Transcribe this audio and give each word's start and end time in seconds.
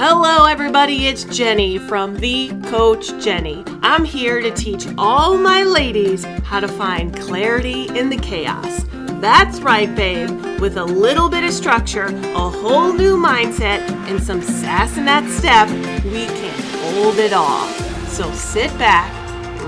Hello, 0.00 0.44
everybody. 0.44 1.08
It's 1.08 1.24
Jennie 1.24 1.76
from 1.76 2.14
The 2.14 2.50
Coach 2.66 3.20
Jennie. 3.20 3.64
I'm 3.82 4.04
here 4.04 4.40
to 4.40 4.52
teach 4.52 4.86
all 4.96 5.36
my 5.36 5.64
ladies 5.64 6.22
how 6.44 6.60
to 6.60 6.68
find 6.68 7.12
clarity 7.18 7.88
in 7.98 8.08
the 8.08 8.16
chaos. 8.16 8.84
That's 9.20 9.58
right, 9.58 9.92
babe. 9.96 10.30
With 10.60 10.76
a 10.76 10.84
little 10.84 11.28
bit 11.28 11.42
of 11.42 11.50
structure, 11.50 12.04
a 12.04 12.48
whole 12.48 12.92
new 12.92 13.16
mindset, 13.16 13.80
and 14.08 14.22
some 14.22 14.40
sass 14.40 14.96
in 14.96 15.04
that 15.06 15.28
step, 15.28 15.68
we 16.04 16.26
can 16.26 16.94
hold 16.94 17.16
it 17.16 17.32
all. 17.32 17.66
So 18.06 18.30
sit 18.34 18.70
back, 18.78 19.10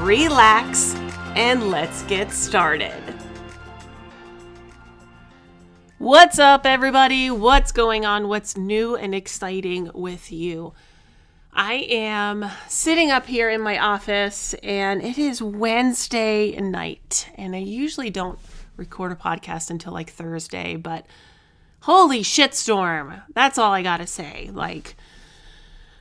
relax, 0.05 0.95
and 1.35 1.71
let's 1.71 2.03
get 2.05 2.31
started. 2.31 3.10
What's 6.01 6.39
up, 6.39 6.65
everybody? 6.65 7.31
What's 7.31 7.73
going 7.73 8.07
on? 8.07 8.29
What's 8.29 8.57
new 8.57 8.97
and 8.97 9.15
exciting 9.15 9.91
with 9.93 10.33
you? 10.33 10.73
I 11.53 11.75
am 11.91 12.51
sitting 12.69 13.11
up 13.11 13.27
here 13.27 13.51
in 13.51 13.61
my 13.61 13.79
office 13.79 14.55
and 14.63 15.03
it 15.03 15.19
is 15.19 15.43
Wednesday 15.43 16.59
night. 16.59 17.29
And 17.35 17.55
I 17.55 17.59
usually 17.59 18.09
don't 18.09 18.39
record 18.79 19.13
a 19.13 19.15
podcast 19.15 19.69
until 19.69 19.93
like 19.93 20.09
Thursday, 20.09 20.75
but 20.75 21.05
holy 21.81 22.23
shitstorm. 22.23 23.23
That's 23.35 23.59
all 23.59 23.75
I 23.75 23.83
gotta 23.83 24.07
say. 24.07 24.49
Like, 24.55 24.97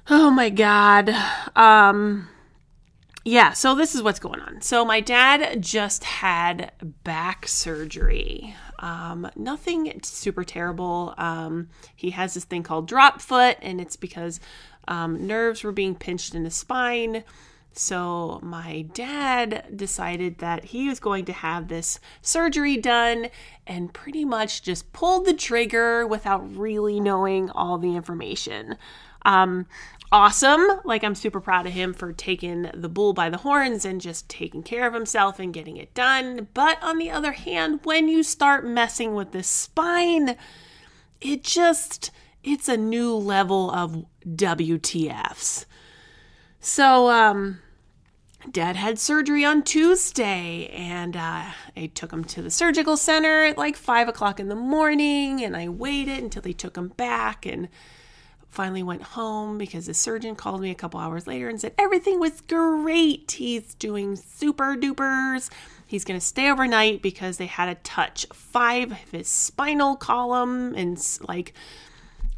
oh 0.10 0.32
my 0.32 0.50
God. 0.50 1.10
Um, 1.58 2.30
yeah, 3.26 3.52
so 3.52 3.76
this 3.76 3.96
is 3.96 4.02
what's 4.02 4.20
going 4.22 4.40
on. 4.40 4.62
So 4.62 4.86
my 4.86 5.02
dad 5.02 5.62
just 5.62 6.06
had 6.06 6.72
back 7.04 7.50
surgery. 7.50 8.56
Um, 8.80 9.30
nothing 9.36 10.00
super 10.04 10.44
terrible. 10.44 11.14
Um, 11.18 11.70
he 11.96 12.12
has 12.12 12.34
this 12.34 12.46
thing 12.46 12.64
called 12.64 12.88
drop 12.88 13.22
foot, 13.22 13.58
and 13.62 13.80
it's 13.80 13.96
because 13.96 14.40
um, 14.88 15.28
nerves 15.28 15.64
were 15.64 15.72
being 15.72 15.96
pinched 15.96 16.34
in 16.34 16.46
his 16.46 16.56
spine. 16.56 17.24
So 17.74 18.40
my 18.42 18.82
dad 18.94 19.66
decided 19.76 20.40
that 20.40 20.66
he 20.66 20.90
was 20.90 21.00
going 21.00 21.26
to 21.26 21.34
have 21.34 21.68
this 21.68 22.00
surgery 22.22 22.78
done 22.78 23.28
and 23.68 23.94
pretty 23.94 24.26
much 24.26 24.64
just 24.64 24.92
pulled 24.92 25.26
the 25.26 25.34
trigger 25.34 26.06
without 26.06 26.58
really 26.58 27.00
knowing 27.00 27.50
all 27.52 27.78
the 27.78 27.96
information. 27.96 28.76
Um, 29.24 29.66
awesome. 30.12 30.82
Like, 30.84 31.04
I'm 31.04 31.16
super 31.16 31.40
proud 31.40 31.68
of 31.68 31.74
him 31.74 31.94
for 31.94 32.14
taking 32.14 32.70
the 32.74 32.90
bull 32.90 33.14
by 33.14 33.30
the 33.30 33.38
horns 33.38 33.86
and 33.86 34.02
just 34.02 34.30
taking 34.30 34.64
care 34.64 34.88
of 34.88 34.94
himself 34.94 35.40
and 35.40 35.54
getting 35.54 35.78
it 35.78 35.94
done. 35.94 36.48
But 36.54 36.82
on 36.82 36.98
the 36.98 37.12
other 37.12 37.34
hand, 37.34 37.82
when 37.84 38.08
you 38.08 38.24
start 38.24 38.66
messing 38.66 39.14
with 39.14 39.32
the 39.32 39.44
spine, 39.44 40.36
it 41.22 41.44
just, 41.44 42.12
it's 42.44 42.70
a 42.70 42.78
new 42.78 43.14
level 43.16 43.72
of 43.72 44.06
WTFs. 44.26 45.66
So, 46.60 47.10
um, 47.10 47.60
Dad 48.50 48.78
had 48.78 48.98
surgery 48.98 49.44
on 49.44 49.64
Tuesday, 49.64 50.68
and 50.68 51.16
uh, 51.16 51.52
I 51.76 51.92
took 51.94 52.12
him 52.12 52.24
to 52.26 52.42
the 52.42 52.50
surgical 52.50 52.96
center 52.96 53.44
at 53.44 53.58
like 53.58 53.76
five 53.76 54.08
o'clock 54.08 54.40
in 54.40 54.48
the 54.48 54.56
morning, 54.56 55.44
and 55.44 55.58
I 55.58 55.68
waited 55.68 56.20
until 56.20 56.42
they 56.42 56.54
took 56.54 56.78
him 56.78 56.90
back, 56.90 57.46
and 57.46 57.68
finally 58.50 58.84
went 58.84 59.02
home 59.02 59.58
because 59.58 59.86
the 59.86 59.94
surgeon 59.94 60.36
called 60.36 60.62
me 60.62 60.72
a 60.72 60.76
couple 60.76 61.00
hours 61.00 61.28
later 61.28 61.50
and 61.50 61.62
said 61.62 61.74
everything 61.78 62.20
was 62.20 62.42
great. 62.42 63.32
He's 63.32 63.74
doing 63.76 64.16
super 64.16 64.76
dupers. 64.76 65.50
He's 65.86 66.04
going 66.04 66.20
to 66.20 66.26
stay 66.26 66.50
overnight 66.50 67.02
because 67.02 67.38
they 67.38 67.46
had 67.46 67.66
to 67.66 67.76
touch 67.90 68.26
five 68.34 68.92
of 68.92 69.12
his 69.12 69.28
spinal 69.28 69.96
column 69.96 70.76
and 70.76 71.00
like 71.28 71.54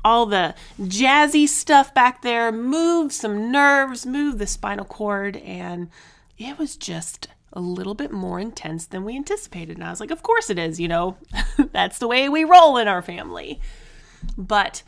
all 0.04 0.26
the 0.26 0.56
jazzy 0.80 1.48
stuff 1.48 1.94
back 1.94 2.22
there, 2.22 2.52
move 2.52 3.14
some 3.14 3.52
nerves, 3.52 4.06
move 4.06 4.38
the 4.38 4.48
spinal 4.48 4.86
cord, 4.86 5.38
and 5.38 5.90
it 6.38 6.58
was 6.58 6.76
just 6.76 7.28
a 7.54 7.60
little 7.60 7.94
bit 7.94 8.12
more 8.12 8.40
intense 8.40 8.86
than 8.86 9.04
we 9.04 9.16
anticipated. 9.16 9.78
And 9.78 9.84
I 9.84 9.90
was 9.90 10.00
like, 10.00 10.12
of 10.12 10.24
course 10.24 10.50
it 10.50 10.58
is, 10.58 10.80
you 10.80 10.88
know, 10.88 11.18
that's 11.72 12.00
the 12.00 12.08
way 12.08 12.30
we 12.30 12.44
roll 12.44 12.78
in 12.78 12.88
our 12.88 13.02
family. 13.02 13.60
But 14.38 14.84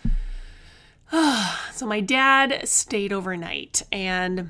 so 1.73 1.85
my 1.85 1.99
dad 1.99 2.67
stayed 2.67 3.13
overnight 3.13 3.83
and 3.91 4.49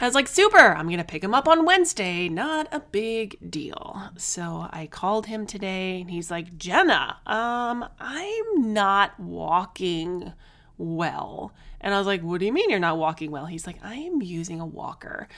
I 0.00 0.06
was 0.06 0.14
like, 0.14 0.26
super, 0.26 0.58
I'm 0.58 0.86
going 0.86 0.98
to 0.98 1.04
pick 1.04 1.22
him 1.22 1.34
up 1.34 1.46
on 1.46 1.64
Wednesday. 1.64 2.28
Not 2.28 2.66
a 2.72 2.80
big 2.80 3.38
deal. 3.48 4.10
So 4.16 4.68
I 4.70 4.88
called 4.90 5.26
him 5.26 5.46
today 5.46 6.00
and 6.00 6.10
he's 6.10 6.30
like, 6.30 6.58
Jenna, 6.58 7.18
um, 7.26 7.88
I'm 8.00 8.72
not 8.72 9.18
walking 9.20 10.32
well. 10.76 11.52
And 11.80 11.94
I 11.94 11.98
was 11.98 12.06
like, 12.06 12.22
what 12.22 12.40
do 12.40 12.46
you 12.46 12.52
mean 12.52 12.68
you're 12.68 12.80
not 12.80 12.98
walking 12.98 13.30
well? 13.30 13.46
He's 13.46 13.66
like, 13.66 13.78
I 13.84 13.94
am 13.94 14.22
using 14.22 14.60
a 14.60 14.66
walker. 14.66 15.28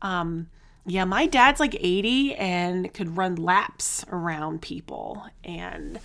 Um, 0.00 0.48
yeah, 0.86 1.04
my 1.04 1.26
dad's 1.26 1.60
like 1.60 1.76
80 1.78 2.34
and 2.36 2.92
could 2.94 3.16
run 3.16 3.36
laps 3.36 4.06
around 4.10 4.62
people. 4.62 5.26
And 5.42 5.98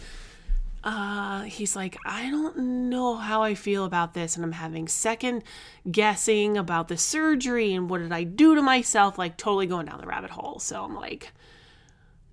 uh, 0.83 1.41
he's 1.41 1.75
like, 1.75 1.97
I 2.05 2.29
don't 2.29 2.89
know 2.89 3.15
how 3.15 3.43
I 3.43 3.53
feel 3.55 3.85
about 3.85 4.13
this, 4.13 4.35
and 4.35 4.45
I'm 4.45 4.53
having 4.53 4.87
second 4.87 5.43
guessing 5.89 6.57
about 6.57 6.87
the 6.87 6.97
surgery 6.97 7.73
and 7.73 7.89
what 7.89 7.99
did 7.99 8.11
I 8.13 8.23
do 8.23 8.55
to 8.55 8.61
myself, 8.61 9.17
like 9.17 9.37
totally 9.37 9.67
going 9.67 9.87
down 9.87 9.99
the 9.99 10.07
rabbit 10.07 10.31
hole. 10.31 10.59
So 10.59 10.83
I'm 10.83 10.95
like, 10.95 11.31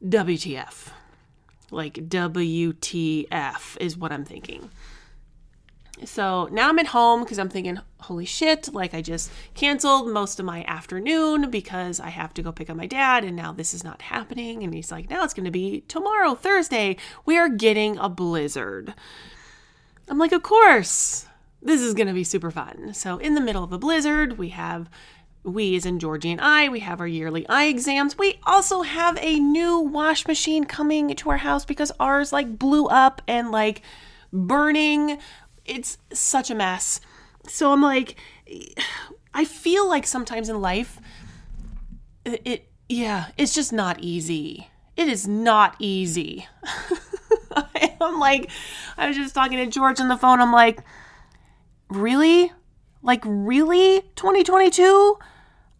WTF. 0.04 0.90
Like, 1.70 1.94
WTF 1.94 3.76
is 3.80 3.96
what 3.96 4.12
I'm 4.12 4.24
thinking. 4.24 4.70
So 6.04 6.48
now 6.52 6.68
I'm 6.68 6.78
at 6.78 6.88
home 6.88 7.22
because 7.22 7.38
I'm 7.38 7.48
thinking, 7.48 7.80
holy 8.00 8.26
shit, 8.26 8.72
like 8.74 8.92
I 8.92 9.00
just 9.00 9.30
canceled 9.54 10.08
most 10.08 10.38
of 10.38 10.44
my 10.44 10.62
afternoon 10.64 11.50
because 11.50 12.00
I 12.00 12.10
have 12.10 12.34
to 12.34 12.42
go 12.42 12.52
pick 12.52 12.68
up 12.68 12.76
my 12.76 12.86
dad, 12.86 13.24
and 13.24 13.34
now 13.34 13.52
this 13.52 13.72
is 13.72 13.82
not 13.82 14.02
happening. 14.02 14.62
And 14.62 14.74
he's 14.74 14.92
like, 14.92 15.08
now 15.08 15.24
it's 15.24 15.34
going 15.34 15.46
to 15.46 15.50
be 15.50 15.84
tomorrow, 15.88 16.34
Thursday. 16.34 16.96
We 17.24 17.38
are 17.38 17.48
getting 17.48 17.96
a 17.98 18.08
blizzard. 18.08 18.94
I'm 20.08 20.18
like, 20.18 20.32
of 20.32 20.42
course, 20.42 21.26
this 21.62 21.80
is 21.80 21.94
going 21.94 22.08
to 22.08 22.12
be 22.12 22.24
super 22.24 22.50
fun. 22.50 22.92
So 22.92 23.16
in 23.18 23.34
the 23.34 23.40
middle 23.40 23.64
of 23.64 23.72
a 23.72 23.78
blizzard, 23.78 24.38
we 24.38 24.50
have. 24.50 24.90
We, 25.42 25.76
as 25.76 25.86
in 25.86 26.00
Georgie 26.00 26.32
and 26.32 26.40
I, 26.40 26.68
we 26.68 26.80
have 26.80 26.98
our 26.98 27.06
yearly 27.06 27.48
eye 27.48 27.66
exams. 27.66 28.18
We 28.18 28.40
also 28.42 28.82
have 28.82 29.16
a 29.20 29.38
new 29.38 29.78
wash 29.78 30.26
machine 30.26 30.64
coming 30.64 31.14
to 31.14 31.30
our 31.30 31.36
house 31.36 31.64
because 31.64 31.92
ours 32.00 32.32
like 32.32 32.58
blew 32.58 32.86
up 32.86 33.22
and 33.28 33.52
like 33.52 33.82
burning 34.32 35.18
it's 35.66 35.98
such 36.12 36.50
a 36.50 36.54
mess. 36.54 37.00
So 37.48 37.72
I'm 37.72 37.82
like, 37.82 38.16
I 39.34 39.44
feel 39.44 39.88
like 39.88 40.06
sometimes 40.06 40.48
in 40.48 40.60
life, 40.60 41.00
it, 42.24 42.42
it 42.44 42.68
yeah, 42.88 43.26
it's 43.36 43.54
just 43.54 43.72
not 43.72 44.00
easy. 44.00 44.68
It 44.96 45.08
is 45.08 45.26
not 45.28 45.76
easy. 45.78 46.46
I'm 48.00 48.18
like, 48.18 48.50
I 48.96 49.08
was 49.08 49.16
just 49.16 49.34
talking 49.34 49.58
to 49.58 49.66
George 49.66 50.00
on 50.00 50.08
the 50.08 50.16
phone. 50.16 50.40
I'm 50.40 50.52
like, 50.52 50.80
really? 51.90 52.52
Like, 53.02 53.22
really? 53.24 54.02
2022? 54.16 55.18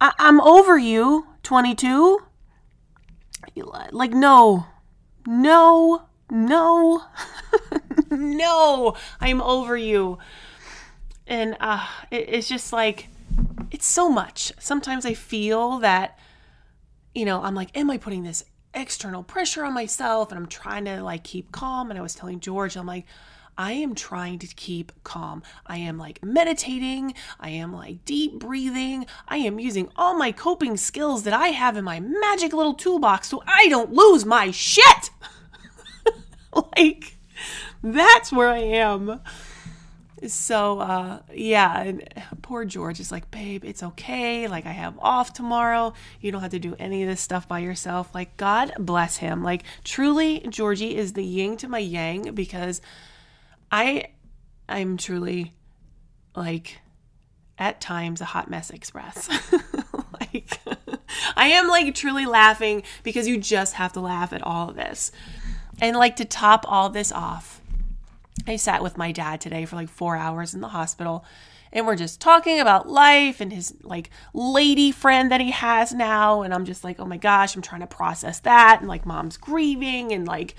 I- 0.01 0.13
I'm 0.19 0.41
over 0.41 0.79
you, 0.79 1.27
22? 1.43 2.21
Like, 3.93 4.13
no. 4.13 4.67
No. 5.27 6.03
No. 6.31 7.03
no, 8.11 8.97
I'm 9.21 9.43
over 9.43 9.77
you. 9.77 10.19
And 11.27 11.57
uh, 11.61 11.87
it, 12.11 12.29
it's 12.29 12.49
just 12.49 12.73
like, 12.73 13.09
it's 13.71 13.87
so 13.87 14.09
much. 14.09 14.53
Sometimes 14.59 15.05
I 15.05 15.15
feel 15.15 15.79
that, 15.79 16.19
you 17.15 17.25
know, 17.25 17.43
I'm 17.43 17.55
like, 17.55 17.77
am 17.77 17.91
I 17.91 17.99
putting 17.99 18.23
this 18.23 18.45
external 18.75 19.23
pressure 19.23 19.65
on 19.65 19.75
myself? 19.75 20.31
And 20.31 20.39
I'm 20.39 20.47
trying 20.47 20.85
to 20.85 21.03
like 21.03 21.25
keep 21.25 21.51
calm. 21.53 21.91
And 21.91 21.99
I 21.99 22.03
was 22.03 22.15
telling 22.15 22.41
George, 22.41 22.77
I'm 22.77 22.87
like, 22.87 23.07
I 23.59 23.73
am 23.73 23.95
trying 23.95 24.39
to 24.41 24.47
keep 24.47 24.93
calm. 25.03 25.43
I 25.67 25.79
am 25.79 25.99
like 25.99 26.23
meditating. 26.23 27.15
I 27.41 27.51
am 27.51 27.73
like 27.73 28.05
deep 28.05 28.39
breathing. 28.39 29.07
I 29.27 29.39
am 29.39 29.59
using 29.59 29.89
all 29.97 30.17
my 30.17 30.31
coping 30.31 30.77
skills 30.77 31.23
that 31.23 31.33
I 31.33 31.49
have 31.49 31.77
in 31.77 31.85
my 31.85 31.99
magic 31.99 32.53
little 32.53 32.75
toolbox 32.75 33.29
so 33.29 33.43
I 33.47 33.69
don't 33.69 33.93
lose 33.93 34.27
my 34.27 34.51
shit. 34.51 35.11
like, 36.77 37.16
that's 37.95 38.33
where 38.33 38.49
I 38.49 38.59
am. 38.59 39.21
So, 40.27 40.81
uh, 40.81 41.21
yeah, 41.33 41.83
and 41.83 42.09
poor 42.41 42.65
George 42.65 43.01
is 43.01 43.13
like, 43.13 43.31
babe, 43.31 43.65
it's 43.65 43.83
okay. 43.83 44.49
Like, 44.49 44.65
I 44.65 44.73
have 44.73 44.99
off 44.99 45.33
tomorrow. 45.33 45.93
You 46.21 46.33
don't 46.33 46.41
have 46.41 46.53
to 46.53 46.59
do 46.59 46.75
any 46.79 47.03
of 47.03 47.09
this 47.09 47.21
stuff 47.21 47.47
by 47.47 47.59
yourself. 47.59 48.15
Like, 48.15 48.37
God 48.39 48.73
bless 48.79 49.19
him. 49.19 49.43
Like, 49.43 49.65
truly, 49.85 50.41
Georgie 50.49 50.97
is 50.97 51.13
the 51.13 51.25
yin 51.25 51.59
to 51.59 51.69
my 51.69 51.79
yang 51.79 52.35
because 52.35 52.81
I, 53.71 54.07
I'm 54.69 54.97
truly 54.97 55.53
like, 56.35 56.81
at 57.59 57.81
times 57.81 58.21
a 58.21 58.27
hot 58.27 58.51
mess 58.51 58.71
express. 58.71 59.29
like, 60.21 60.61
I 61.37 61.49
am 61.49 61.69
like 61.69 61.95
truly 61.95 62.27
laughing 62.27 62.83
because 63.03 63.27
you 63.29 63.39
just 63.39 63.75
have 63.75 63.93
to 63.95 64.01
laugh 64.01 64.33
at 64.33 64.43
all 64.43 64.71
of 64.71 64.77
this. 64.77 65.13
And 65.81 65.97
like 65.97 66.17
to 66.17 66.25
top 66.25 66.65
all 66.69 66.89
this 66.89 67.13
off, 67.13 67.56
I 68.47 68.57
sat 68.57 68.83
with 68.83 68.97
my 68.97 69.13
dad 69.13 69.41
today 69.41 69.65
for 69.65 69.77
like 69.77 69.89
four 69.89 70.17
hours 70.17 70.55
in 70.55 70.61
the 70.61 70.69
hospital 70.69 71.25
and 71.73 71.87
we're 71.87 71.97
just 71.97 72.21
talking 72.21 72.61
about 72.61 72.89
life 72.89 73.41
and 73.41 73.53
his 73.53 73.75
like 73.83 74.11
lady 74.33 74.93
friend 74.93 75.31
that 75.31 75.41
he 75.41 75.51
has 75.51 75.93
now. 75.93 76.43
And 76.43 76.55
I'm 76.55 76.65
just 76.65 76.85
like, 76.85 76.99
oh 76.99 77.05
my 77.05 77.17
gosh, 77.17 77.55
I'm 77.55 77.63
trying 77.63 77.81
to 77.83 77.87
process 77.87 78.41
that. 78.41 78.79
And 78.81 78.89
like 78.89 79.05
mom's 79.05 79.37
grieving 79.37 80.13
and 80.13 80.27
like 80.27 80.55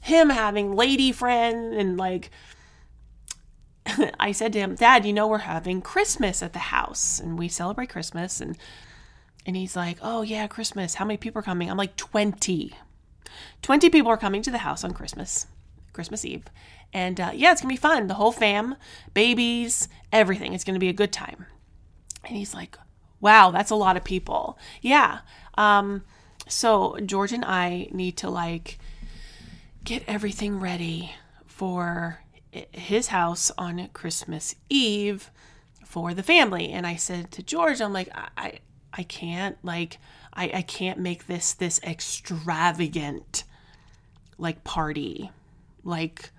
him 0.00 0.30
having 0.30 0.74
lady 0.74 1.12
friend 1.12 1.74
and 1.74 1.98
like 1.98 2.30
I 4.20 4.32
said 4.32 4.52
to 4.54 4.58
him, 4.60 4.76
Dad, 4.76 5.04
you 5.04 5.12
know 5.12 5.26
we're 5.26 5.38
having 5.38 5.82
Christmas 5.82 6.42
at 6.42 6.52
the 6.52 6.58
house 6.58 7.20
and 7.20 7.38
we 7.38 7.48
celebrate 7.48 7.90
Christmas 7.90 8.40
and 8.40 8.56
and 9.44 9.54
he's 9.54 9.76
like, 9.76 9.98
"Oh 10.02 10.22
yeah, 10.22 10.48
Christmas. 10.48 10.96
How 10.96 11.04
many 11.04 11.18
people 11.18 11.38
are 11.38 11.42
coming?" 11.44 11.70
I'm 11.70 11.76
like, 11.76 11.94
"20." 11.94 12.72
20 13.62 13.90
people 13.90 14.10
are 14.10 14.16
coming 14.16 14.42
to 14.42 14.50
the 14.50 14.58
house 14.58 14.82
on 14.82 14.92
Christmas, 14.92 15.46
Christmas 15.92 16.24
Eve. 16.24 16.46
And 16.92 17.20
uh, 17.20 17.30
yeah, 17.34 17.52
it's 17.52 17.60
going 17.60 17.74
to 17.74 17.80
be 17.80 17.88
fun. 17.88 18.06
The 18.06 18.14
whole 18.14 18.32
fam, 18.32 18.76
babies, 19.12 19.88
everything. 20.12 20.54
It's 20.54 20.64
going 20.64 20.74
to 20.74 20.80
be 20.80 20.88
a 20.88 20.94
good 20.94 21.12
time. 21.12 21.46
And 22.24 22.36
he's 22.36 22.54
like, 22.54 22.76
wow, 23.20 23.50
that's 23.50 23.70
a 23.70 23.76
lot 23.76 23.96
of 23.96 24.04
people. 24.04 24.58
Yeah. 24.80 25.20
Um, 25.56 26.04
so 26.48 26.96
George 27.04 27.32
and 27.32 27.44
I 27.44 27.88
need 27.92 28.16
to 28.18 28.30
like 28.30 28.78
get 29.84 30.04
everything 30.06 30.58
ready 30.58 31.12
for 31.44 32.20
his 32.52 33.08
house 33.08 33.50
on 33.58 33.88
Christmas 33.92 34.54
Eve 34.68 35.30
for 35.84 36.14
the 36.14 36.22
family. 36.22 36.70
And 36.70 36.86
I 36.86 36.96
said 36.96 37.30
to 37.32 37.42
George, 37.42 37.80
I'm 37.80 37.92
like, 37.92 38.10
I, 38.36 38.60
I 38.92 39.02
can't 39.02 39.56
like 39.62 39.98
I, 40.32 40.50
I 40.54 40.62
can't 40.62 40.98
make 40.98 41.26
this 41.26 41.52
this 41.54 41.80
extravagant 41.82 43.44
like 44.38 44.64
party. 44.64 45.30
Like 45.84 46.30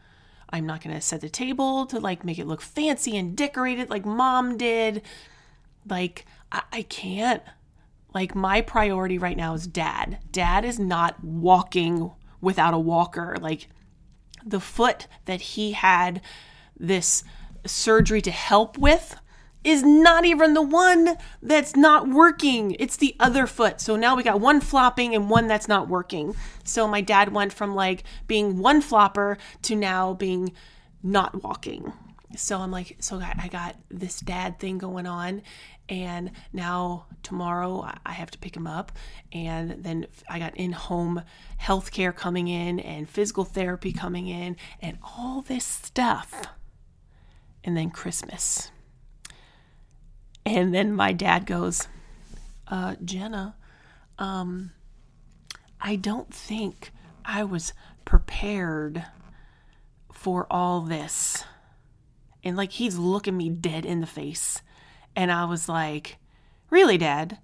I'm 0.49 0.65
not 0.65 0.81
gonna 0.81 1.01
set 1.01 1.21
the 1.21 1.29
table 1.29 1.85
to 1.87 1.99
like 1.99 2.23
make 2.23 2.39
it 2.39 2.47
look 2.47 2.61
fancy 2.61 3.17
and 3.17 3.35
decorated 3.35 3.89
like 3.89 4.05
mom 4.05 4.57
did. 4.57 5.01
Like 5.87 6.25
I, 6.51 6.63
I 6.71 6.81
can't. 6.83 7.43
Like 8.13 8.33
my 8.33 8.61
priority 8.61 9.17
right 9.17 9.37
now 9.37 9.53
is 9.53 9.67
dad. 9.67 10.19
Dad 10.31 10.65
is 10.65 10.79
not 10.79 11.23
walking 11.23 12.11
without 12.41 12.73
a 12.73 12.79
walker. 12.79 13.35
Like 13.39 13.67
the 14.45 14.59
foot 14.59 15.07
that 15.25 15.41
he 15.41 15.73
had 15.73 16.21
this 16.79 17.23
surgery 17.65 18.21
to 18.21 18.31
help 18.31 18.77
with 18.77 19.17
is 19.67 19.83
not 19.83 20.23
even 20.23 20.53
the 20.53 20.61
one 20.61 21.17
that's 21.41 21.75
not 21.75 22.07
working. 22.07 22.77
It's 22.79 22.95
the 22.95 23.17
other 23.19 23.45
foot. 23.45 23.81
So 23.81 23.97
now 23.97 24.15
we 24.15 24.23
got 24.23 24.39
one 24.39 24.61
flopping 24.61 25.13
and 25.13 25.29
one 25.29 25.47
that's 25.47 25.67
not 25.67 25.89
working. 25.89 26.37
So 26.63 26.87
my 26.87 27.01
dad 27.01 27.33
went 27.33 27.51
from 27.51 27.75
like 27.75 28.05
being 28.27 28.59
one 28.59 28.79
flopper 28.79 29.37
to 29.63 29.75
now 29.75 30.13
being 30.13 30.53
not 31.03 31.43
walking. 31.43 31.91
So 32.37 32.59
I'm 32.59 32.71
like, 32.71 32.95
so 33.01 33.19
I 33.19 33.49
got 33.49 33.75
this 33.89 34.21
dad 34.21 34.57
thing 34.57 34.77
going 34.77 35.05
on. 35.05 35.41
And 35.89 36.31
now 36.53 37.07
tomorrow 37.21 37.91
I 38.05 38.13
have 38.13 38.31
to 38.31 38.37
pick 38.37 38.55
him 38.55 38.67
up. 38.67 38.93
And 39.33 39.83
then 39.83 40.07
I 40.29 40.39
got 40.39 40.55
in 40.55 40.71
home 40.71 41.23
healthcare 41.61 42.15
coming 42.15 42.47
in 42.47 42.79
and 42.79 43.09
physical 43.09 43.43
therapy 43.43 43.91
coming 43.91 44.27
in 44.27 44.55
and 44.81 44.97
all 45.03 45.41
this 45.41 45.65
stuff. 45.65 46.45
And 47.65 47.75
then 47.75 47.89
Christmas. 47.89 48.71
And 50.47 50.73
then 50.73 50.93
my 50.93 51.11
dad 51.11 51.45
goes, 51.45 51.89
uh, 52.69 52.95
Jenna, 53.03 53.57
um, 54.17 54.71
I 55.81 55.97
don't 55.97 56.33
think 56.33 56.91
I 57.25 57.43
was 57.43 57.73
prepared 58.05 59.03
for 60.13 60.47
all 60.49 60.79
this. 60.79 61.43
And 62.45 62.55
like 62.55 62.71
he's 62.71 62.97
looking 62.97 63.35
me 63.35 63.49
dead 63.49 63.85
in 63.85 63.99
the 63.99 64.07
face. 64.07 64.61
And 65.17 65.33
I 65.33 65.43
was 65.43 65.67
like, 65.67 66.15
Really, 66.69 66.97
Dad? 66.97 67.39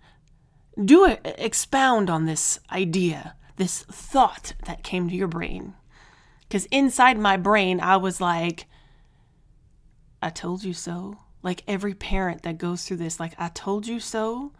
Do 0.81 1.03
a, 1.05 1.19
expound 1.43 2.09
on 2.09 2.25
this 2.25 2.57
idea, 2.71 3.35
this 3.57 3.83
thought 3.83 4.53
that 4.65 4.83
came 4.83 5.09
to 5.09 5.15
your 5.15 5.27
brain. 5.27 5.73
Because 6.43 6.67
inside 6.67 7.19
my 7.19 7.35
brain, 7.35 7.81
I 7.81 7.97
was 7.97 8.21
like, 8.21 8.65
I 10.21 10.29
told 10.29 10.63
you 10.63 10.73
so 10.73 11.17
like 11.43 11.63
every 11.67 11.93
parent 11.93 12.41
that 12.43 12.57
goes 12.57 12.85
through 12.85 12.97
this 12.97 13.19
like 13.19 13.33
i 13.37 13.49
told 13.49 13.85
you 13.85 13.99
so. 13.99 14.51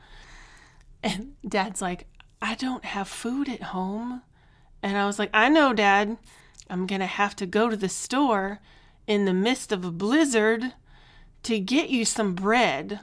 And 1.02 1.34
dad's 1.48 1.82
like 1.82 2.08
i 2.42 2.56
don't 2.56 2.86
have 2.86 3.08
food 3.08 3.50
at 3.50 3.64
home. 3.64 4.22
And 4.84 4.98
i 4.98 5.06
was 5.06 5.18
like 5.18 5.32
i 5.34 5.50
know 5.50 5.74
dad. 5.74 6.18
I'm 6.70 6.86
gonna 6.86 7.08
have 7.08 7.36
to 7.38 7.46
go 7.46 7.70
to 7.70 7.78
the 7.78 7.90
store 7.90 8.60
in 9.08 9.26
the 9.26 9.34
midst 9.34 9.72
of 9.72 9.84
a 9.84 9.92
blizzard 9.92 10.74
to 11.44 11.60
get 11.60 11.90
you 11.90 12.06
some 12.06 12.36
bread. 12.36 13.00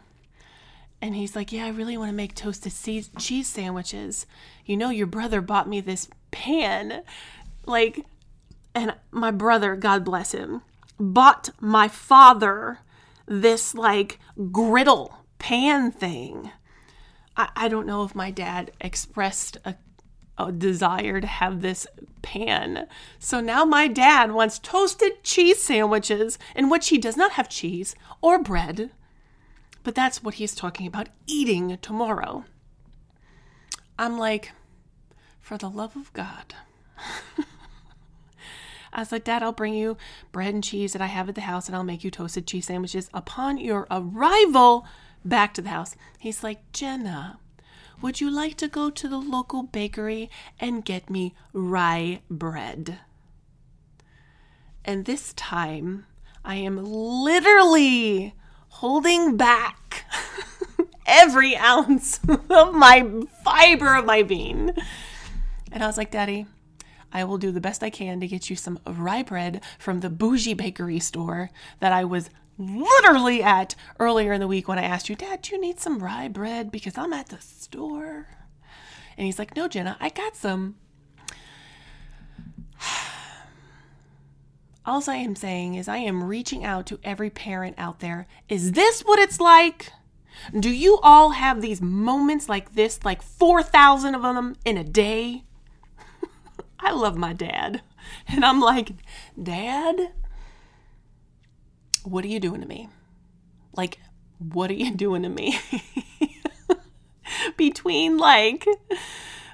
And 1.02 1.16
he's 1.16 1.34
like 1.34 1.50
yeah 1.50 1.66
i 1.66 1.70
really 1.70 1.96
want 1.96 2.10
to 2.10 2.16
make 2.16 2.34
toasted 2.34 2.72
cheese 3.18 3.48
sandwiches. 3.48 4.26
You 4.64 4.76
know 4.76 4.90
your 4.90 5.06
brother 5.06 5.40
bought 5.40 5.68
me 5.68 5.80
this 5.80 6.08
pan. 6.30 7.02
Like 7.66 8.04
and 8.74 8.94
my 9.10 9.30
brother 9.30 9.74
god 9.74 10.04
bless 10.04 10.32
him 10.32 10.62
bought 11.00 11.48
my 11.60 11.88
father 11.88 12.78
this 13.30 13.76
like 13.76 14.18
griddle 14.50 15.14
pan 15.38 15.92
thing. 15.92 16.50
I, 17.36 17.48
I 17.54 17.68
don't 17.68 17.86
know 17.86 18.02
if 18.02 18.14
my 18.14 18.32
dad 18.32 18.72
expressed 18.80 19.56
a, 19.64 19.76
a 20.36 20.50
desire 20.50 21.20
to 21.20 21.26
have 21.28 21.62
this 21.62 21.86
pan. 22.22 22.88
So 23.20 23.40
now 23.40 23.64
my 23.64 23.86
dad 23.86 24.32
wants 24.32 24.58
toasted 24.58 25.22
cheese 25.22 25.62
sandwiches 25.62 26.38
in 26.56 26.68
which 26.68 26.88
he 26.88 26.98
does 26.98 27.16
not 27.16 27.32
have 27.32 27.48
cheese 27.48 27.94
or 28.20 28.42
bread. 28.42 28.90
But 29.84 29.94
that's 29.94 30.24
what 30.24 30.34
he's 30.34 30.54
talking 30.54 30.88
about 30.88 31.08
eating 31.26 31.78
tomorrow. 31.80 32.44
I'm 33.96 34.18
like, 34.18 34.50
for 35.40 35.56
the 35.56 35.70
love 35.70 35.94
of 35.94 36.12
God. 36.12 36.54
I 38.92 39.00
was 39.00 39.12
like, 39.12 39.24
Dad, 39.24 39.42
I'll 39.42 39.52
bring 39.52 39.74
you 39.74 39.96
bread 40.32 40.54
and 40.54 40.64
cheese 40.64 40.92
that 40.92 41.02
I 41.02 41.06
have 41.06 41.28
at 41.28 41.34
the 41.34 41.42
house 41.42 41.66
and 41.66 41.76
I'll 41.76 41.84
make 41.84 42.04
you 42.04 42.10
toasted 42.10 42.46
cheese 42.46 42.66
sandwiches 42.66 43.08
upon 43.14 43.58
your 43.58 43.86
arrival 43.90 44.86
back 45.24 45.54
to 45.54 45.62
the 45.62 45.68
house. 45.68 45.94
He's 46.18 46.42
like, 46.42 46.72
Jenna, 46.72 47.38
would 48.02 48.20
you 48.20 48.30
like 48.30 48.56
to 48.56 48.68
go 48.68 48.90
to 48.90 49.08
the 49.08 49.18
local 49.18 49.62
bakery 49.62 50.30
and 50.58 50.84
get 50.84 51.10
me 51.10 51.34
rye 51.52 52.22
bread? 52.30 52.98
And 54.84 55.04
this 55.04 55.34
time, 55.34 56.06
I 56.44 56.56
am 56.56 56.82
literally 56.82 58.34
holding 58.68 59.36
back 59.36 60.06
every 61.06 61.56
ounce 61.56 62.20
of 62.50 62.74
my 62.74 63.06
fiber 63.44 63.94
of 63.94 64.06
my 64.06 64.22
being. 64.22 64.70
And 65.70 65.84
I 65.84 65.86
was 65.86 65.98
like, 65.98 66.10
Daddy, 66.10 66.46
I 67.12 67.24
will 67.24 67.38
do 67.38 67.50
the 67.50 67.60
best 67.60 67.82
I 67.82 67.90
can 67.90 68.20
to 68.20 68.26
get 68.26 68.50
you 68.50 68.56
some 68.56 68.78
rye 68.86 69.22
bread 69.22 69.62
from 69.78 70.00
the 70.00 70.10
bougie 70.10 70.54
bakery 70.54 71.00
store 71.00 71.50
that 71.80 71.92
I 71.92 72.04
was 72.04 72.30
literally 72.58 73.42
at 73.42 73.74
earlier 73.98 74.32
in 74.32 74.40
the 74.40 74.48
week 74.48 74.68
when 74.68 74.78
I 74.78 74.82
asked 74.82 75.08
you, 75.08 75.16
Dad, 75.16 75.42
do 75.42 75.54
you 75.54 75.60
need 75.60 75.80
some 75.80 76.02
rye 76.02 76.28
bread? 76.28 76.70
Because 76.70 76.96
I'm 76.96 77.12
at 77.12 77.28
the 77.28 77.40
store. 77.40 78.28
And 79.16 79.26
he's 79.26 79.38
like, 79.38 79.56
No, 79.56 79.68
Jenna, 79.68 79.96
I 80.00 80.10
got 80.10 80.36
some. 80.36 80.76
All 84.86 85.02
I 85.06 85.16
am 85.16 85.36
saying 85.36 85.74
is, 85.74 85.88
I 85.88 85.98
am 85.98 86.24
reaching 86.24 86.64
out 86.64 86.86
to 86.86 86.98
every 87.04 87.28
parent 87.30 87.74
out 87.78 88.00
there. 88.00 88.26
Is 88.48 88.72
this 88.72 89.02
what 89.02 89.18
it's 89.18 89.38
like? 89.38 89.92
Do 90.58 90.70
you 90.70 90.98
all 91.02 91.30
have 91.30 91.60
these 91.60 91.82
moments 91.82 92.48
like 92.48 92.72
this, 92.74 93.04
like 93.04 93.20
4,000 93.20 94.14
of 94.14 94.22
them 94.22 94.56
in 94.64 94.78
a 94.78 94.84
day? 94.84 95.44
I 96.80 96.92
love 96.92 97.16
my 97.16 97.32
dad. 97.32 97.82
And 98.26 98.44
I'm 98.44 98.60
like, 98.60 98.92
Dad, 99.40 100.12
what 102.02 102.24
are 102.24 102.28
you 102.28 102.40
doing 102.40 102.60
to 102.60 102.66
me? 102.66 102.88
Like, 103.76 103.98
what 104.38 104.70
are 104.70 104.74
you 104.74 104.94
doing 104.96 105.22
to 105.22 105.28
me? 105.28 105.58
Between 107.56 108.16
like 108.16 108.66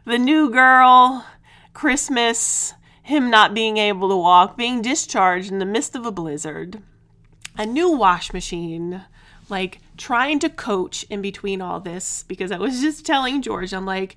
the 0.04 0.18
new 0.18 0.48
girl, 0.50 1.26
Christmas, 1.74 2.72
him 3.02 3.30
not 3.30 3.52
being 3.52 3.76
able 3.76 4.08
to 4.08 4.16
walk, 4.16 4.56
being 4.56 4.80
discharged 4.80 5.50
in 5.50 5.58
the 5.58 5.66
midst 5.66 5.94
of 5.94 6.06
a 6.06 6.12
blizzard, 6.12 6.80
a 7.58 7.66
new 7.66 7.90
wash 7.90 8.32
machine, 8.32 9.02
like 9.48 9.80
trying 9.96 10.38
to 10.40 10.48
coach 10.48 11.04
in 11.10 11.20
between 11.20 11.60
all 11.60 11.80
this 11.80 12.22
because 12.22 12.50
I 12.50 12.58
was 12.58 12.80
just 12.80 13.04
telling 13.04 13.42
George, 13.42 13.72
I'm 13.74 13.86
like, 13.86 14.16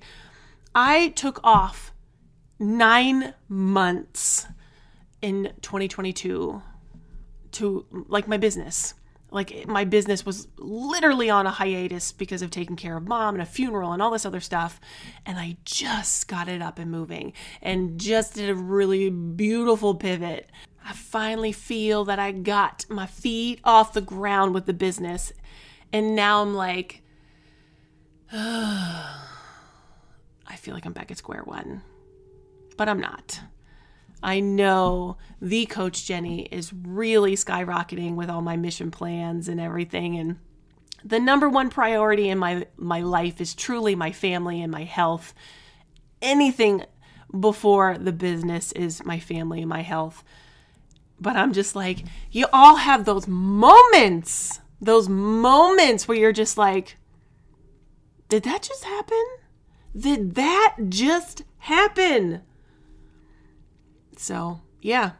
I 0.74 1.08
took 1.10 1.40
off 1.44 1.92
nine 2.60 3.34
months 3.48 4.46
in 5.20 5.52
2022 5.62 6.62
to 7.52 7.86
like 8.08 8.28
my 8.28 8.36
business. 8.36 8.94
Like 9.32 9.66
my 9.66 9.84
business 9.84 10.26
was 10.26 10.48
literally 10.56 11.30
on 11.30 11.46
a 11.46 11.50
hiatus 11.50 12.12
because 12.12 12.42
of 12.42 12.50
taking 12.50 12.76
care 12.76 12.96
of 12.96 13.06
mom 13.06 13.34
and 13.34 13.42
a 13.42 13.46
funeral 13.46 13.92
and 13.92 14.02
all 14.02 14.10
this 14.10 14.26
other 14.26 14.40
stuff. 14.40 14.80
And 15.26 15.38
I 15.38 15.56
just 15.64 16.28
got 16.28 16.48
it 16.48 16.62
up 16.62 16.78
and 16.78 16.90
moving 16.90 17.32
and 17.62 17.98
just 17.98 18.34
did 18.34 18.50
a 18.50 18.54
really 18.54 19.10
beautiful 19.10 19.94
pivot 19.94 20.48
I 20.84 20.92
finally 20.92 21.52
feel 21.52 22.04
that 22.06 22.18
I 22.18 22.32
got 22.32 22.84
my 22.88 23.06
feet 23.06 23.60
off 23.64 23.92
the 23.92 24.00
ground 24.00 24.54
with 24.54 24.66
the 24.66 24.72
business. 24.72 25.32
And 25.92 26.16
now 26.16 26.42
I'm 26.42 26.54
like, 26.54 27.02
I 28.32 29.16
feel 30.56 30.74
like 30.74 30.86
I'm 30.86 30.92
back 30.92 31.10
at 31.10 31.18
square 31.18 31.42
one. 31.44 31.82
But 32.80 32.88
I'm 32.88 33.00
not. 33.00 33.42
I 34.22 34.40
know 34.40 35.18
the 35.38 35.66
coach 35.66 36.06
Jennie 36.06 36.46
is 36.50 36.72
really 36.72 37.36
skyrocketing 37.36 38.14
with 38.14 38.30
all 38.30 38.40
my 38.40 38.56
mission 38.56 38.90
plans 38.90 39.48
and 39.48 39.60
everything 39.60 40.16
and 40.16 40.38
the 41.04 41.20
number 41.20 41.46
one 41.46 41.68
priority 41.68 42.30
in 42.30 42.38
my 42.38 42.66
my 42.78 43.02
life 43.02 43.38
is 43.38 43.54
truly 43.54 43.94
my 43.94 44.12
family 44.12 44.62
and 44.62 44.72
my 44.72 44.84
health. 44.84 45.34
Anything 46.22 46.86
before 47.38 47.98
the 47.98 48.12
business 48.12 48.72
is 48.72 49.04
my 49.04 49.20
family 49.20 49.60
and 49.60 49.68
my 49.68 49.82
health. 49.82 50.24
But 51.20 51.36
I'm 51.36 51.52
just 51.52 51.76
like, 51.76 52.04
you 52.30 52.46
all 52.50 52.76
have 52.76 53.04
those 53.04 53.28
moments, 53.28 54.58
those 54.80 55.06
moments 55.06 56.08
where 56.08 56.16
you're 56.16 56.32
just 56.32 56.56
like, 56.56 56.96
did 58.30 58.44
that 58.44 58.62
just 58.62 58.84
happen? 58.84 59.26
Did 59.94 60.34
that 60.36 60.76
just 60.88 61.42
happen? 61.58 62.40
So, 64.20 64.60
yeah. 64.82 65.12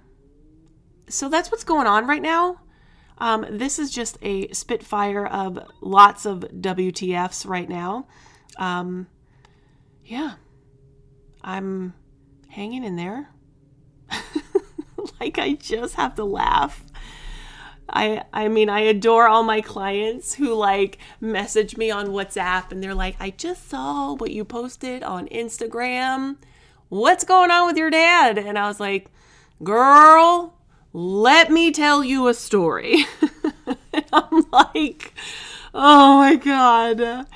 So 1.08 1.30
that's 1.30 1.50
what's 1.50 1.64
going 1.64 1.86
on 1.86 2.06
right 2.06 2.20
now. 2.20 2.60
Um, 3.16 3.46
this 3.48 3.78
is 3.78 3.90
just 3.90 4.18
a 4.20 4.52
spitfire 4.52 5.26
of 5.26 5.58
lots 5.80 6.26
of 6.26 6.40
WTFs 6.40 7.46
right 7.46 7.66
now. 7.66 8.06
Um, 8.58 9.06
yeah. 10.04 10.34
I'm 11.40 11.94
hanging 12.50 12.84
in 12.84 12.96
there. 12.96 13.30
like 15.20 15.38
I 15.38 15.54
just 15.54 15.94
have 15.94 16.14
to 16.16 16.24
laugh. 16.24 16.84
I 17.88 18.24
I 18.34 18.48
mean 18.48 18.68
I 18.68 18.80
adore 18.80 19.28
all 19.28 19.42
my 19.42 19.62
clients 19.62 20.34
who 20.34 20.54
like 20.54 20.98
message 21.22 21.78
me 21.78 21.90
on 21.90 22.08
WhatsApp 22.08 22.70
and 22.70 22.82
they're 22.82 22.94
like 22.94 23.16
I 23.18 23.30
just 23.30 23.66
saw 23.68 24.12
what 24.12 24.30
you 24.30 24.44
posted 24.44 25.02
on 25.02 25.26
Instagram. 25.28 26.36
What's 26.90 27.22
going 27.22 27.52
on 27.52 27.66
with 27.66 27.76
your 27.76 27.88
dad? 27.88 28.36
And 28.36 28.58
I 28.58 28.66
was 28.66 28.80
like, 28.80 29.08
"Girl, 29.62 30.54
let 30.92 31.48
me 31.48 31.70
tell 31.70 32.02
you 32.02 32.26
a 32.26 32.34
story." 32.34 33.06
I'm 34.12 34.44
like, 34.52 35.14
"Oh 35.72 36.18
my 36.18 36.34
god." 36.34 37.26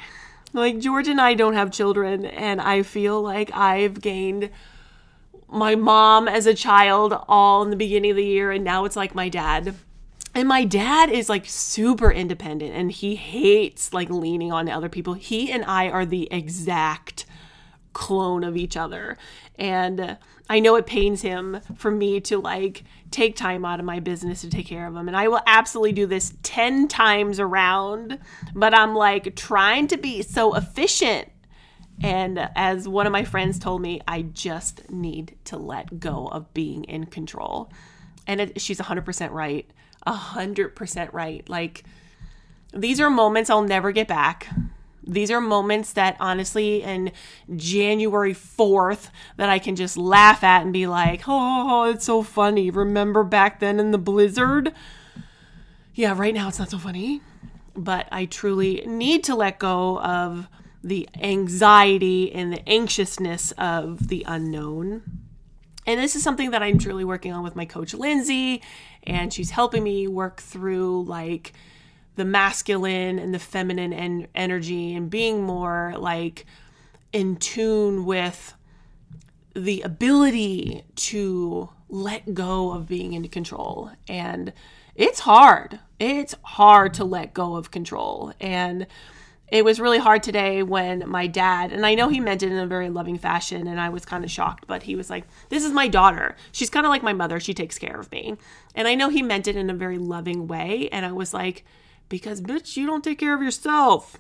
Like 0.53 0.81
George 0.81 1.07
and 1.07 1.21
I 1.21 1.35
don't 1.35 1.55
have 1.55 1.71
children 1.71 2.25
and 2.25 2.61
I 2.61 2.83
feel 2.83 3.23
like 3.23 3.51
I've 3.55 4.01
gained 4.01 4.51
my 5.49 5.77
mom 5.77 6.27
as 6.27 6.47
a 6.47 6.55
child 6.55 7.17
all 7.29 7.63
in 7.63 7.71
the 7.71 7.77
beginning 7.77 8.11
of 8.11 8.17
the 8.17 8.25
year 8.25 8.51
and 8.51 8.65
now 8.65 8.85
it's 8.85 8.97
like 8.97 9.15
my 9.15 9.29
dad 9.29 9.75
and 10.35 10.49
my 10.49 10.65
dad 10.65 11.11
is 11.11 11.29
like 11.29 11.47
super 11.47 12.11
independent 12.11 12.75
and 12.75 12.91
he 12.91 13.15
hates 13.15 13.93
like 13.93 14.11
leaning 14.11 14.51
on 14.51 14.69
other 14.69 14.89
people 14.89 15.15
he 15.15 15.53
and 15.53 15.65
i 15.65 15.89
are 15.89 16.05
the 16.05 16.27
exact 16.33 17.25
clone 17.95 18.45
of 18.45 18.57
each 18.57 18.77
other 18.77 19.17
and 19.57 20.19
i 20.51 20.61
know 20.61 20.77
it 20.77 20.87
pains 20.87 21.23
him 21.23 21.61
for 21.77 21.91
me 21.91 22.21
to 22.21 22.39
like 22.39 22.85
take 23.11 23.37
time 23.37 23.65
out 23.65 23.81
of 23.81 23.87
my 23.87 24.01
business 24.01 24.43
to 24.43 24.51
take 24.51 24.67
care 24.67 24.87
of 24.87 24.95
him 24.95 25.09
and 25.09 25.17
i 25.17 25.27
will 25.29 25.41
absolutely 25.47 25.93
do 25.93 26.07
this 26.07 26.35
10 26.43 26.89
times 26.89 27.41
around 27.41 28.19
but 28.55 28.75
i'm 28.75 28.95
like 28.95 29.35
trying 29.37 29.87
to 29.87 29.97
be 29.97 30.21
so 30.21 30.55
efficient 30.55 31.29
and 32.03 32.51
as 32.57 32.89
one 32.89 33.07
of 33.07 33.13
my 33.13 33.25
friends 33.25 33.59
told 33.59 33.81
me, 33.81 34.01
I 34.07 34.23
just 34.23 34.91
need 34.91 35.37
to 35.45 35.57
let 35.57 36.01
go 36.01 36.27
of 36.27 36.53
being 36.53 36.85
in 36.85 37.07
control. 37.07 37.71
And 38.27 38.41
it, 38.41 38.61
she's 38.61 38.81
100% 38.81 39.31
right. 39.31 39.71
100% 40.07 41.13
right. 41.13 41.49
Like, 41.49 41.85
these 42.73 43.01
are 43.01 43.11
moments 43.11 43.49
I'll 43.49 43.63
never 43.63 43.93
get 43.93 44.09
back. 44.09 44.49
These 45.07 45.31
are 45.31 45.41
moments 45.41 45.93
that 45.93 46.17
honestly, 46.21 46.83
in 46.83 47.13
January 47.55 48.35
4th, 48.35 49.11
that 49.37 49.49
I 49.49 49.59
can 49.59 49.77
just 49.77 49.97
laugh 49.97 50.43
at 50.43 50.63
and 50.63 50.73
be 50.73 50.87
like, 50.87 51.23
oh, 51.27 51.91
it's 51.91 52.07
so 52.07 52.23
funny. 52.23 52.71
Remember 52.71 53.23
back 53.23 53.61
then 53.61 53.79
in 53.79 53.91
the 53.91 53.99
blizzard? 53.99 54.73
Yeah, 55.95 56.15
right 56.17 56.35
now 56.35 56.49
it's 56.49 56.59
not 56.59 56.71
so 56.71 56.79
funny. 56.79 57.21
But 57.77 58.09
I 58.13 58.25
truly 58.25 58.83
need 58.87 59.25
to 59.25 59.35
let 59.35 59.59
go 59.59 60.01
of 60.01 60.49
the 60.83 61.09
anxiety 61.21 62.33
and 62.33 62.53
the 62.53 62.69
anxiousness 62.69 63.53
of 63.53 64.09
the 64.09 64.25
unknown. 64.27 65.03
And 65.87 66.01
this 66.01 66.17
is 66.17 66.23
something 66.23 66.53
that 66.53 66.63
I'm 66.63 66.79
truly 66.79 67.05
working 67.05 67.33
on 67.33 67.43
with 67.43 67.57
my 67.57 67.65
coach 67.65 67.93
Lindsay, 67.95 68.63
and 69.03 69.33
she's 69.33 69.51
helping 69.51 69.83
me 69.83 70.09
work 70.09 70.41
through 70.41 71.05
like 71.05 71.53
the 72.17 72.25
masculine 72.25 73.19
and 73.19 73.35
the 73.35 73.39
feminine 73.39 73.93
en- 73.93 74.29
energy 74.35 74.95
and 74.95 75.11
being 75.11 75.43
more 75.43 75.95
like 75.99 76.47
in 77.13 77.37
tune 77.37 78.05
with 78.05 78.55
the 79.55 79.83
ability 79.83 80.85
to 80.97 81.69
let 81.89 82.35
go 82.35 82.73
of 82.73 82.89
being 82.89 83.13
in 83.13 83.29
control. 83.29 83.91
And 84.09 84.53
it's 84.95 85.21
hard. 85.21 85.79
It's 85.99 86.35
hard 86.43 86.95
to 86.95 87.05
let 87.05 87.35
go 87.35 87.57
of 87.57 87.71
control. 87.71 88.33
And 88.41 88.87
it 89.49 89.65
was 89.65 89.79
really 89.79 89.99
hard 89.99 90.23
today 90.23 90.63
when 90.63 91.09
my 91.09 91.27
dad, 91.27 91.73
and 91.73 91.85
I 91.87 91.95
know 91.95 92.09
he 92.09 92.19
meant 92.19 92.43
it 92.43 92.51
in 92.51 92.59
a 92.59 92.67
very 92.67 92.91
loving 92.91 93.19
fashion, 93.19 93.69
and 93.69 93.79
I 93.79 93.89
was 93.91 94.05
kind 94.05 94.25
of 94.25 94.31
shocked, 94.31 94.67
but 94.67 94.83
he 94.83 94.97
was 94.97 95.11
like, 95.11 95.25
This 95.49 95.65
is 95.65 95.71
my 95.71 95.87
daughter. 95.87 96.35
She's 96.51 96.71
kind 96.71 96.87
of 96.87 96.91
like 96.91 97.03
my 97.03 97.13
mother. 97.13 97.39
She 97.39 97.55
takes 97.55 97.79
care 97.79 98.01
of 98.01 98.11
me. 98.11 98.37
And 98.75 98.89
I 98.89 98.95
know 98.95 99.11
he 99.11 99.23
meant 99.23 99.47
it 99.47 99.57
in 99.57 99.71
a 99.71 99.75
very 99.75 99.99
loving 99.99 100.49
way. 100.49 100.89
And 100.91 101.05
I 101.07 101.13
was 101.13 101.33
like, 101.35 101.65
Because, 102.09 102.41
bitch, 102.41 102.77
you 102.77 102.87
don't 102.87 103.03
take 103.03 103.19
care 103.19 103.35
of 103.35 103.43
yourself. 103.43 104.19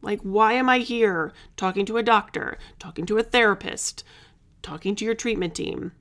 Like, 0.00 0.20
why 0.22 0.54
am 0.54 0.68
I 0.68 0.78
here 0.78 1.32
talking 1.56 1.86
to 1.86 1.96
a 1.96 2.02
doctor, 2.02 2.58
talking 2.78 3.06
to 3.06 3.18
a 3.18 3.22
therapist, 3.22 4.02
talking 4.62 4.96
to 4.96 5.04
your 5.04 5.14
treatment 5.14 5.54
team? 5.54 5.92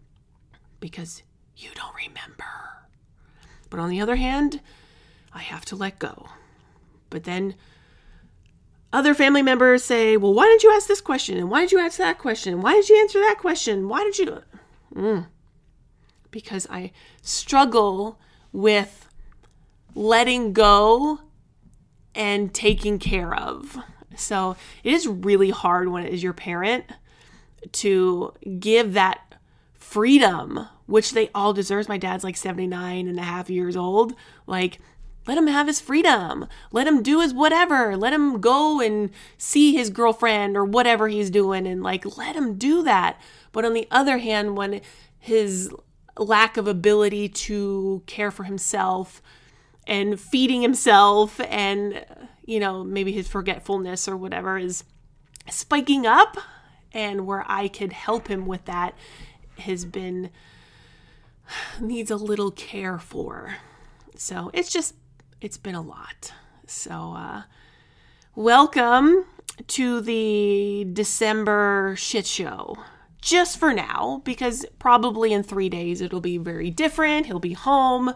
Because 0.79 1.23
you 1.55 1.69
don't 1.75 1.95
remember. 1.95 2.45
But 3.69 3.79
on 3.79 3.89
the 3.89 4.01
other 4.01 4.15
hand, 4.15 4.61
I 5.33 5.39
have 5.39 5.65
to 5.65 5.75
let 5.75 5.99
go. 5.99 6.29
But 7.09 7.23
then 7.23 7.55
other 8.91 9.13
family 9.13 9.41
members 9.41 9.83
say, 9.83 10.17
Well, 10.17 10.33
why 10.33 10.45
didn't 10.45 10.63
you 10.63 10.73
ask 10.73 10.87
this 10.87 11.01
question? 11.01 11.37
And 11.37 11.49
why 11.49 11.61
did 11.61 11.71
you 11.71 11.79
ask 11.79 11.97
that 11.97 12.17
question? 12.17 12.61
Why 12.61 12.73
did 12.73 12.89
you 12.89 12.99
answer 12.99 13.19
that 13.19 13.37
question? 13.39 13.87
Why 13.87 14.03
did 14.03 14.17
you? 14.17 14.41
Mm. 14.95 15.27
Because 16.31 16.67
I 16.69 16.91
struggle 17.21 18.19
with 18.51 19.00
letting 19.95 20.53
go 20.53 21.19
and 22.15 22.53
taking 22.53 22.99
care 22.99 23.33
of. 23.33 23.77
So 24.15 24.55
it 24.83 24.93
is 24.93 25.07
really 25.07 25.49
hard 25.49 25.89
when 25.89 26.05
it 26.05 26.13
is 26.13 26.23
your 26.23 26.33
parent 26.33 26.85
to 27.71 28.33
give 28.59 28.93
that 28.93 29.35
freedom, 29.73 30.67
which 30.85 31.11
they 31.11 31.29
all 31.33 31.53
deserve. 31.53 31.87
My 31.87 31.97
dad's 31.97 32.23
like 32.23 32.37
79 32.37 33.07
and 33.07 33.19
a 33.19 33.23
half 33.23 33.49
years 33.49 33.75
old. 33.75 34.13
Like, 34.47 34.79
let 35.27 35.37
him 35.37 35.47
have 35.47 35.67
his 35.67 35.79
freedom. 35.79 36.47
Let 36.71 36.87
him 36.87 37.03
do 37.03 37.21
his 37.21 37.33
whatever. 37.33 37.95
Let 37.95 38.13
him 38.13 38.41
go 38.41 38.81
and 38.81 39.11
see 39.37 39.73
his 39.73 39.89
girlfriend 39.89 40.57
or 40.57 40.65
whatever 40.65 41.07
he's 41.07 41.29
doing 41.29 41.67
and 41.67 41.83
like 41.83 42.17
let 42.17 42.35
him 42.35 42.55
do 42.57 42.81
that. 42.83 43.21
But 43.51 43.65
on 43.65 43.73
the 43.73 43.87
other 43.91 44.17
hand, 44.17 44.57
when 44.57 44.81
his 45.19 45.71
lack 46.17 46.57
of 46.57 46.67
ability 46.67 47.29
to 47.29 48.01
care 48.07 48.31
for 48.31 48.43
himself 48.43 49.21
and 49.91 50.17
feeding 50.17 50.61
himself 50.61 51.41
and 51.41 52.05
you 52.45 52.59
know, 52.59 52.83
maybe 52.83 53.11
his 53.11 53.27
forgetfulness 53.27 54.07
or 54.07 54.17
whatever 54.17 54.57
is 54.57 54.83
spiking 55.49 56.05
up 56.05 56.37
and 56.91 57.27
where 57.27 57.45
I 57.47 57.67
could 57.67 57.93
help 57.93 58.27
him 58.27 58.45
with 58.45 58.65
that 58.65 58.95
has 59.59 59.85
been 59.85 60.31
needs 61.81 62.09
a 62.09 62.15
little 62.15 62.51
care 62.51 62.99
for. 62.99 63.57
So, 64.15 64.49
it's 64.53 64.71
just 64.71 64.95
it's 65.41 65.57
been 65.57 65.75
a 65.75 65.81
lot. 65.81 66.31
So, 66.65 67.13
uh, 67.13 67.43
welcome 68.33 69.25
to 69.67 69.99
the 69.99 70.87
December 70.91 71.95
shit 71.97 72.25
show. 72.25 72.77
Just 73.21 73.59
for 73.59 73.71
now, 73.71 74.21
because 74.25 74.65
probably 74.79 75.31
in 75.31 75.43
three 75.43 75.69
days 75.69 76.01
it'll 76.01 76.21
be 76.21 76.37
very 76.37 76.71
different. 76.71 77.27
He'll 77.27 77.39
be 77.39 77.53
home. 77.53 78.13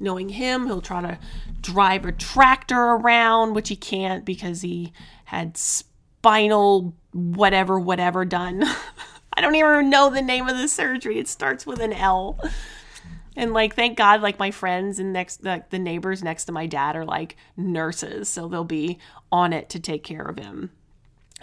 Knowing 0.00 0.30
him, 0.30 0.66
he'll 0.66 0.80
try 0.80 1.02
to 1.02 1.18
drive 1.60 2.04
a 2.04 2.12
tractor 2.12 2.78
around, 2.78 3.54
which 3.54 3.68
he 3.68 3.76
can't 3.76 4.24
because 4.24 4.62
he 4.62 4.92
had 5.26 5.56
spinal 5.56 6.94
whatever, 7.12 7.78
whatever 7.78 8.24
done. 8.24 8.62
I 9.32 9.40
don't 9.40 9.54
even 9.54 9.90
know 9.90 10.10
the 10.10 10.22
name 10.22 10.48
of 10.48 10.56
the 10.56 10.68
surgery. 10.68 11.18
It 11.18 11.28
starts 11.28 11.66
with 11.66 11.80
an 11.80 11.92
L 11.92 12.38
and 13.38 13.54
like 13.54 13.74
thank 13.74 13.96
god 13.96 14.20
like 14.20 14.38
my 14.38 14.50
friends 14.50 14.98
and 14.98 15.12
next 15.12 15.44
like 15.44 15.70
the 15.70 15.78
neighbors 15.78 16.22
next 16.22 16.44
to 16.44 16.52
my 16.52 16.66
dad 16.66 16.96
are 16.96 17.04
like 17.04 17.36
nurses 17.56 18.28
so 18.28 18.48
they'll 18.48 18.64
be 18.64 18.98
on 19.30 19.52
it 19.52 19.70
to 19.70 19.78
take 19.78 20.02
care 20.02 20.24
of 20.24 20.38
him 20.38 20.70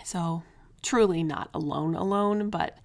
so 0.03 0.43
truly 0.83 1.23
not 1.23 1.49
alone 1.53 1.95
alone 1.95 2.49
but 2.49 2.77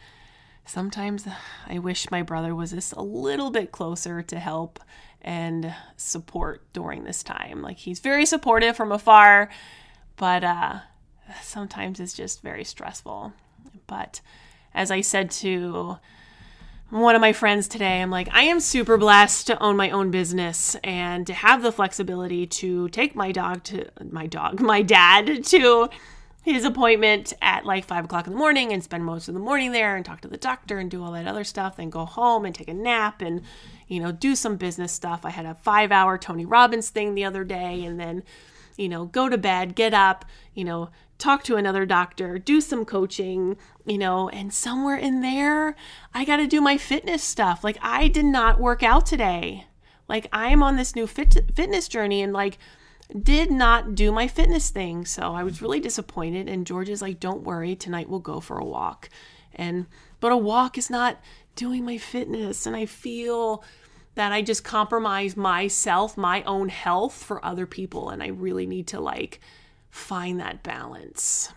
sometimes 0.65 1.27
I 1.67 1.81
wish 1.81 2.11
my 2.11 2.23
brother 2.23 2.55
was 2.55 2.71
just 2.71 2.93
a 2.93 3.03
little 3.03 3.51
bit 3.51 3.73
closer 3.73 4.23
to 4.23 4.39
help 4.39 4.79
and 5.23 5.75
support 5.97 6.63
during 6.73 7.05
this 7.05 7.23
time. 7.23 7.63
Like 7.63 7.79
he's 7.79 8.01
very 8.01 8.27
supportive 8.27 8.77
from 8.77 8.93
afar, 8.93 9.51
but 10.17 10.45
uh, 10.45 10.81
sometimes 11.43 12.01
it's 12.01 12.15
just 12.15 12.43
very 12.43 12.65
stressful. 12.65 13.33
But 13.87 14.21
as 14.75 14.91
I 14.91 15.01
said 15.01 15.31
to 15.33 15.99
one 16.91 17.15
of 17.15 17.21
my 17.21 17.33
friends 17.33 17.69
today, 17.69 18.03
I'm 18.03 18.11
like, 18.11 18.29
I 18.33 18.43
am 18.43 18.61
super 18.61 18.97
blessed 18.97 19.47
to 19.49 19.63
own 19.63 19.77
my 19.77 19.91
own 19.91 20.11
business 20.11 20.77
and 20.83 21.27
to 21.27 21.33
have 21.33 21.63
the 21.63 21.73
flexibility 21.73 22.47
to 22.47 22.89
take 22.89 23.15
my 23.15 23.31
dog 23.31 23.63
to 23.65 23.89
my 24.11 24.27
dog, 24.27 24.61
my 24.61 24.83
dad 24.83 25.45
to 25.45 25.89
his 26.43 26.65
appointment 26.65 27.33
at 27.43 27.67
like 27.67 27.85
five 27.85 28.07
o'clock 28.07 28.27
in 28.27 28.33
the 28.33 28.39
morning 28.39 28.73
and 28.73 28.83
spend 28.83 29.05
most 29.05 29.29
of 29.29 29.35
the 29.35 29.41
morning 29.41 29.73
there 29.73 29.95
and 29.95 30.05
talk 30.05 30.23
to 30.23 30.29
the 30.29 30.39
doctor 30.39 30.79
and 30.79 30.91
do 30.91 31.03
all 31.05 31.13
that 31.13 31.27
other 31.27 31.45
stuff, 31.45 31.77
then 31.77 31.91
go 31.91 32.05
home 32.05 32.45
and 32.45 32.55
take 32.55 32.69
a 32.69 32.75
nap 32.75 33.21
and, 33.21 33.43
you 33.91 33.99
know, 33.99 34.13
do 34.13 34.37
some 34.37 34.57
business 34.57 34.93
stuff. 34.93 35.25
I 35.25 35.31
had 35.31 35.45
a 35.45 35.55
five 35.57 35.91
hour 35.91 36.17
Tony 36.17 36.47
Robbins 36.47 36.91
thing 36.91 37.15
the 37.15 37.25
other 37.25 37.43
day 37.43 37.85
and 37.85 37.99
then, 37.99 38.23
you 38.77 38.89
know, 38.89 39.07
go 39.07 39.29
to 39.29 39.37
bed, 39.37 39.75
get 39.75 39.93
up, 39.93 40.25
you 40.55 40.65
know, 40.65 40.91
talk 41.19 41.43
to 41.43 41.57
another 41.57 41.85
doctor, 41.85 42.39
do 42.39 42.61
some 42.61 42.85
coaching, 42.85 43.57
you 43.85 43.99
know, 43.99 44.29
and 44.29 44.55
somewhere 44.55 44.97
in 44.97 45.23
there, 45.23 45.75
I 46.15 46.25
got 46.25 46.37
to 46.37 46.47
do 46.47 46.61
my 46.61 46.79
fitness 46.79 47.25
stuff. 47.25 47.65
Like, 47.65 47.79
I 47.83 48.07
did 48.07 48.27
not 48.27 48.61
work 48.61 48.85
out 48.85 49.07
today. 49.07 49.67
Like, 50.09 50.29
I'm 50.33 50.63
on 50.63 50.77
this 50.77 50.95
new 50.95 51.09
fit- 51.09 51.51
fitness 51.57 51.89
journey 51.89 52.23
and 52.23 52.33
like, 52.33 52.59
did 53.21 53.51
not 53.51 53.97
do 53.97 54.13
my 54.13 54.29
fitness 54.29 54.71
thing. 54.71 55.05
So 55.05 55.35
I 55.35 55.43
was 55.43 55.61
really 55.61 55.81
disappointed. 55.81 56.49
And 56.49 56.65
George 56.65 56.89
is 56.89 57.03
like, 57.03 57.19
don't 57.19 57.43
worry, 57.43 57.75
tonight 57.75 58.09
we'll 58.09 58.21
go 58.21 58.39
for 58.39 58.57
a 58.57 58.65
walk. 58.65 59.09
And, 59.53 59.87
but 60.21 60.31
a 60.31 60.37
walk 60.37 60.79
is 60.79 60.91
not 60.91 61.21
doing 61.57 61.85
my 61.85 61.99
fitness. 61.99 62.67
And 62.67 62.77
I 62.77 62.87
feel 62.87 63.65
that 64.15 64.33
I 64.33 64.43
just 64.43 64.65
compromise 64.65 65.37
myself, 65.37 66.17
my 66.17 66.43
own 66.45 66.69
health 66.69 67.15
for 67.23 67.45
other 67.45 67.67
people. 67.67 68.11
And 68.11 68.23
I 68.23 68.29
really 68.29 68.67
need 68.67 68.87
to 68.89 69.01
like 69.01 69.41
find 69.91 70.41
that 70.41 70.63
balance, 70.63 71.53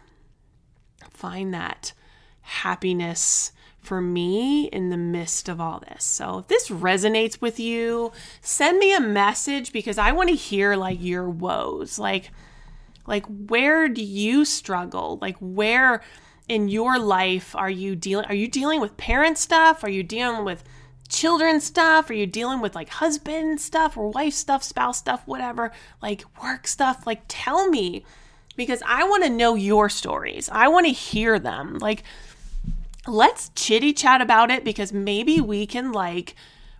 find 1.09 1.53
that 1.53 1.93
happiness 2.41 3.51
for 3.79 3.99
me 3.99 4.65
in 4.67 4.89
the 4.89 4.97
midst 4.97 5.49
of 5.49 5.59
all 5.59 5.83
this. 5.89 6.03
So 6.05 6.39
if 6.39 6.47
this 6.47 6.69
resonates 6.69 7.41
with 7.41 7.59
you, 7.59 8.11
send 8.41 8.79
me 8.79 8.95
a 8.95 9.01
message 9.01 9.73
because 9.73 9.97
I 9.97 10.13
want 10.13 10.29
to 10.29 10.35
hear 10.35 10.75
like 10.75 11.01
your 11.01 11.29
woes. 11.29 11.99
Like 11.99 12.31
like 13.05 13.25
where 13.25 13.89
do 13.89 14.03
you 14.03 14.45
struggle? 14.45 15.19
Like 15.21 15.35
where 15.39 16.01
in 16.47 16.69
your 16.69 16.97
life 16.97 17.55
are 17.55 17.69
you 17.69 17.95
dealing 17.95 18.25
are 18.25 18.35
you 18.35 18.47
dealing 18.47 18.79
with 18.79 18.95
parent 18.95 19.37
stuff? 19.37 19.83
Are 19.83 19.89
you 19.89 20.03
dealing 20.03 20.45
with 20.45 20.63
children 21.09 21.59
stuff? 21.61 22.09
Are 22.09 22.13
you 22.13 22.25
dealing 22.25 22.61
with 22.61 22.75
like 22.75 22.89
husband 22.89 23.61
stuff 23.61 23.97
or 23.97 24.09
wife 24.09 24.33
stuff, 24.33 24.63
spouse 24.63 24.97
stuff, 24.97 25.21
whatever? 25.25 25.71
Like 26.01 26.23
work 26.43 26.67
stuff? 26.67 27.05
Like 27.05 27.21
tell 27.27 27.69
me 27.69 28.05
because 28.55 28.81
I 28.85 29.03
want 29.03 29.23
to 29.23 29.29
know 29.29 29.55
your 29.55 29.89
stories. 29.89 30.49
I 30.51 30.67
want 30.67 30.85
to 30.85 30.91
hear 30.91 31.39
them. 31.39 31.77
Like 31.79 32.03
let's 33.07 33.49
chitty 33.55 33.93
chat 33.93 34.21
about 34.21 34.51
it 34.51 34.63
because 34.63 34.93
maybe 34.93 35.41
we 35.41 35.65
can 35.65 35.91
like 35.91 36.35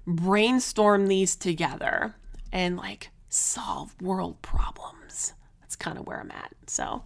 brainstorm 0.06 1.08
these 1.08 1.36
together 1.36 2.16
and 2.52 2.78
like 2.78 3.10
solve 3.30 4.00
world 4.02 4.42
problems. 4.42 5.34
That's 5.62 5.76
kind 5.76 5.98
of 5.98 6.08
where 6.08 6.20
I'm 6.20 6.32
at. 6.32 6.52
So, 6.68 7.04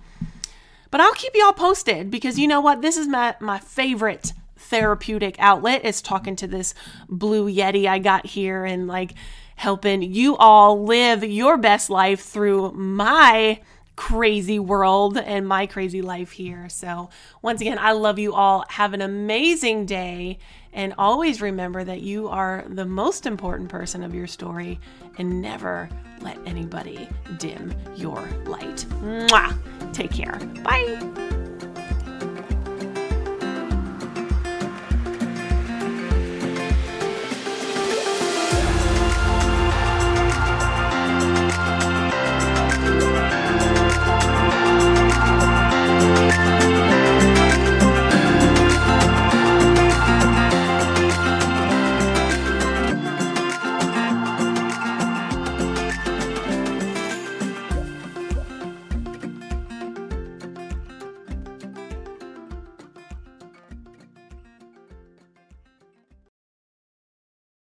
but 0.92 1.02
I'll 1.02 1.14
keep 1.14 1.34
you 1.36 1.46
all 1.46 1.54
posted 1.54 2.12
because 2.12 2.38
you 2.38 2.48
know 2.48 2.62
what? 2.62 2.82
This 2.82 2.98
is 2.98 3.08
my, 3.08 3.36
my 3.40 3.60
favorite 3.60 4.34
therapeutic 4.58 5.36
outlet 5.40 5.86
is 5.86 6.02
talking 6.02 6.36
to 6.38 6.48
this 6.48 6.74
blue 7.10 7.52
Yeti 7.52 7.88
I 7.88 8.00
got 8.00 8.26
here 8.26 8.66
and 8.66 8.88
like 8.88 9.14
helping 9.56 10.02
you 10.02 10.38
all 10.38 10.84
live 10.84 11.24
your 11.24 11.58
best 11.58 11.90
life 11.90 12.22
through 12.22 12.72
my 12.74 13.60
crazy 13.98 14.60
world 14.60 15.18
and 15.18 15.46
my 15.46 15.66
crazy 15.66 16.02
life 16.02 16.32
here. 16.32 16.70
So, 16.70 17.10
once 17.42 17.60
again, 17.60 17.80
I 17.80 17.92
love 17.92 18.20
you 18.20 18.34
all. 18.34 18.64
Have 18.70 18.94
an 18.94 19.02
amazing 19.02 19.86
day. 19.86 20.38
And 20.72 20.94
always 20.98 21.42
remember 21.42 21.84
that 21.84 22.02
you 22.02 22.28
are 22.28 22.64
the 22.70 22.86
most 22.86 23.26
important 23.26 23.70
person 23.70 24.04
of 24.04 24.14
your 24.14 24.28
story 24.28 24.80
and 25.18 25.42
never 25.42 25.90
let 26.22 26.38
anybody 26.46 27.10
dim 27.38 27.74
your 27.96 28.30
light. 28.46 28.86
Mwah! 29.02 29.58
Take 29.92 30.12
care. 30.12 30.38
Bye. 30.64 31.67